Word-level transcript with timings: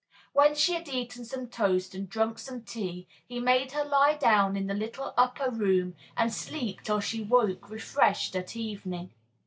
When 0.33 0.55
she 0.55 0.73
had 0.73 0.89
eaten 0.89 1.25
some 1.25 1.45
toast 1.45 1.93
and 1.93 2.09
drunk 2.09 2.39
some 2.39 2.63
tea 2.63 3.07
he 3.27 3.39
made 3.39 3.73
her 3.73 3.85
lie 3.85 4.15
down 4.15 4.57
in 4.57 4.65
the 4.65 4.73
little 4.73 5.13
upper 5.15 5.51
room 5.51 5.93
and 6.17 6.33
sleep 6.33 6.81
till 6.81 7.01
she 7.01 7.21
woke 7.21 7.69
refreshed 7.69 8.35
at 8.35 8.55
evening. 8.55 9.11